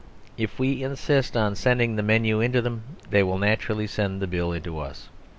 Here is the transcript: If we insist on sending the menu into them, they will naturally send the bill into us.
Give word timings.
If 0.35 0.57
we 0.57 0.81
insist 0.81 1.37
on 1.37 1.53
sending 1.53 1.95
the 1.95 2.01
menu 2.01 2.41
into 2.41 2.59
them, 2.59 2.81
they 3.11 3.21
will 3.21 3.37
naturally 3.37 3.85
send 3.85 4.19
the 4.19 4.25
bill 4.25 4.51
into 4.51 4.79
us. 4.79 5.09